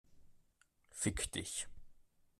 [0.89, 1.69] Fick dich!